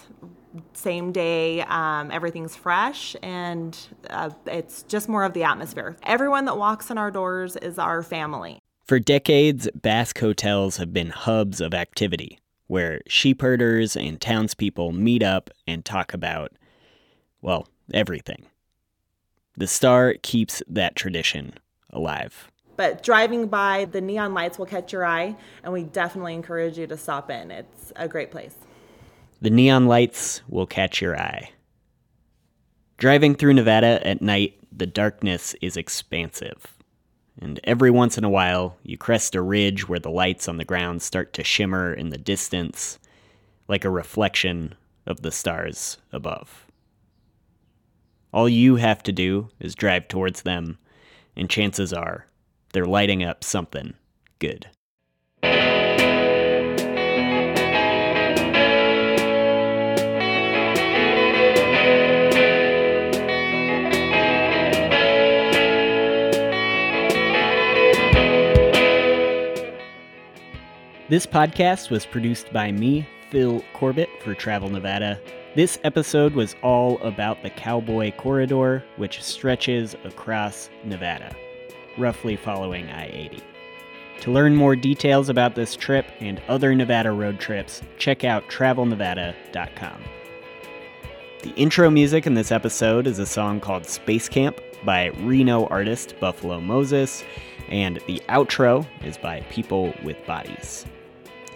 same 0.74 1.10
day. 1.10 1.62
Um, 1.62 2.12
everything's 2.12 2.54
fresh, 2.54 3.16
and 3.20 3.76
uh, 4.08 4.30
it's 4.46 4.84
just 4.84 5.08
more 5.08 5.24
of 5.24 5.32
the 5.32 5.42
atmosphere. 5.42 5.96
Everyone 6.04 6.44
that 6.44 6.56
walks 6.56 6.88
in 6.88 6.98
our 6.98 7.10
doors 7.10 7.56
is 7.56 7.80
our 7.80 8.00
family. 8.04 8.60
For 8.84 9.00
decades, 9.00 9.68
Basque 9.74 10.20
hotels 10.20 10.76
have 10.76 10.92
been 10.92 11.10
hubs 11.10 11.60
of 11.60 11.74
activity 11.74 12.38
where 12.68 13.00
sheep 13.08 13.42
herders 13.42 13.96
and 13.96 14.20
townspeople 14.20 14.92
meet 14.92 15.24
up 15.24 15.50
and 15.66 15.84
talk 15.84 16.14
about 16.14 16.52
well, 17.42 17.68
everything. 17.92 18.46
The 19.56 19.66
Star 19.66 20.14
keeps 20.22 20.62
that 20.68 20.96
tradition 20.96 21.54
alive. 21.90 22.50
But 22.76 23.02
driving 23.02 23.48
by, 23.48 23.86
the 23.86 24.02
neon 24.02 24.34
lights 24.34 24.58
will 24.58 24.66
catch 24.66 24.92
your 24.92 25.04
eye, 25.04 25.36
and 25.62 25.72
we 25.72 25.82
definitely 25.82 26.34
encourage 26.34 26.78
you 26.78 26.86
to 26.86 26.96
stop 26.96 27.30
in. 27.30 27.50
It's 27.50 27.92
a 27.96 28.06
great 28.06 28.30
place. 28.30 28.54
The 29.40 29.50
neon 29.50 29.86
lights 29.86 30.42
will 30.48 30.66
catch 30.66 31.00
your 31.00 31.18
eye. 31.18 31.50
Driving 32.98 33.34
through 33.34 33.54
Nevada 33.54 34.06
at 34.06 34.22
night, 34.22 34.58
the 34.70 34.86
darkness 34.86 35.54
is 35.60 35.76
expansive. 35.76 36.76
And 37.40 37.60
every 37.64 37.90
once 37.90 38.16
in 38.16 38.24
a 38.24 38.30
while, 38.30 38.76
you 38.82 38.96
crest 38.96 39.34
a 39.34 39.42
ridge 39.42 39.88
where 39.88 39.98
the 39.98 40.10
lights 40.10 40.48
on 40.48 40.56
the 40.56 40.64
ground 40.64 41.02
start 41.02 41.32
to 41.34 41.44
shimmer 41.44 41.92
in 41.92 42.08
the 42.08 42.18
distance, 42.18 42.98
like 43.68 43.84
a 43.84 43.90
reflection 43.90 44.74
of 45.06 45.20
the 45.20 45.30
stars 45.30 45.98
above. 46.12 46.65
All 48.36 48.50
you 48.50 48.76
have 48.76 49.02
to 49.04 49.12
do 49.12 49.48
is 49.60 49.74
drive 49.74 50.08
towards 50.08 50.42
them, 50.42 50.76
and 51.36 51.48
chances 51.48 51.94
are 51.94 52.26
they're 52.74 52.84
lighting 52.84 53.24
up 53.24 53.42
something 53.42 53.94
good. 54.40 54.68
This 71.08 71.24
podcast 71.24 71.88
was 71.88 72.04
produced 72.04 72.52
by 72.52 72.70
me, 72.70 73.08
Phil 73.30 73.64
Corbett, 73.72 74.10
for 74.22 74.34
Travel 74.34 74.68
Nevada 74.68 75.18
This 75.56 75.78
episode 75.84 76.34
was 76.34 76.54
all 76.62 76.98
about 76.98 77.42
the 77.42 77.48
Cowboy 77.48 78.12
Corridor, 78.12 78.84
which 78.98 79.22
stretches 79.22 79.94
across 80.04 80.68
Nevada, 80.84 81.34
roughly 81.96 82.36
following 82.36 82.90
I 82.90 83.06
80. 83.06 83.42
To 84.20 84.30
learn 84.30 84.54
more 84.54 84.76
details 84.76 85.30
about 85.30 85.54
this 85.54 85.74
trip 85.74 86.04
and 86.20 86.42
other 86.48 86.74
Nevada 86.74 87.10
road 87.10 87.40
trips, 87.40 87.80
check 87.96 88.22
out 88.22 88.46
travelnevada.com. 88.50 90.02
The 91.42 91.54
intro 91.54 91.88
music 91.88 92.26
in 92.26 92.34
this 92.34 92.52
episode 92.52 93.06
is 93.06 93.18
a 93.18 93.24
song 93.24 93.58
called 93.58 93.86
Space 93.86 94.28
Camp 94.28 94.60
by 94.84 95.06
Reno 95.22 95.68
artist 95.68 96.16
Buffalo 96.20 96.60
Moses, 96.60 97.24
and 97.70 97.98
the 98.06 98.20
outro 98.28 98.86
is 99.02 99.16
by 99.16 99.40
People 99.48 99.94
with 100.04 100.18
Bodies. 100.26 100.84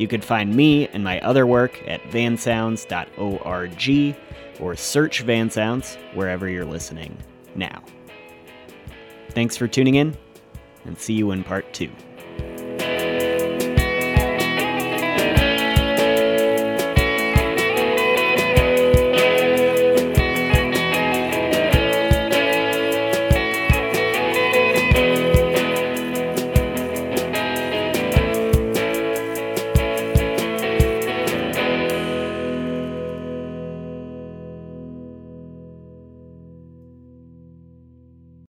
You 0.01 0.09
can 0.09 0.23
find 0.23 0.57
me 0.57 0.89
and 0.89 1.05
my 1.05 1.21
other 1.21 1.47
work 1.47 1.87
at 1.87 2.03
vansounds.org 2.05 4.17
or 4.59 4.75
search 4.75 5.21
Van 5.21 5.51
Sounds 5.51 5.99
wherever 6.15 6.49
you're 6.49 6.65
listening 6.65 7.19
now. 7.55 7.83
Thanks 9.33 9.59
for 9.59 9.69
tuning 9.69 9.97
in, 9.97 10.17
and 10.87 10.99
see 10.99 11.13
you 11.13 11.33
in 11.33 11.45
part 11.45 11.71
two. 11.75 11.91